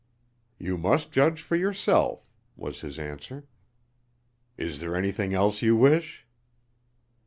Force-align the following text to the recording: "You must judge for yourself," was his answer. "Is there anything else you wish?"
"You 0.57 0.79
must 0.79 1.11
judge 1.11 1.43
for 1.43 1.55
yourself," 1.55 2.27
was 2.55 2.81
his 2.81 2.97
answer. 2.97 3.45
"Is 4.57 4.79
there 4.79 4.95
anything 4.95 5.35
else 5.35 5.61
you 5.61 5.75
wish?" 5.75 6.25